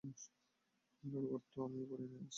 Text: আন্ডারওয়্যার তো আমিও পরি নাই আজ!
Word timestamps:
আন্ডারওয়্যার 1.03 1.41
তো 1.51 1.57
আমিও 1.65 1.85
পরি 1.89 2.05
নাই 2.05 2.17
আজ! 2.17 2.27